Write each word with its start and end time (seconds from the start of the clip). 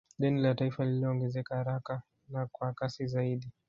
Deni 0.19 0.41
la 0.41 0.55
taifa 0.55 0.85
liliongezeka 0.85 1.55
haraka 1.55 2.01
na 2.29 2.47
kwa 2.51 2.73
kasi 2.73 3.07
zaidi 3.07 3.51